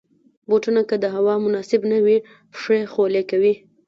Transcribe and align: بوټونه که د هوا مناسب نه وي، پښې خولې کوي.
بوټونه 0.49 0.81
که 0.89 0.95
د 1.03 1.05
هوا 1.15 1.33
مناسب 1.45 1.81
نه 1.91 1.99
وي، 2.05 2.17
پښې 2.53 2.79
خولې 2.91 3.23
کوي. 3.31 3.53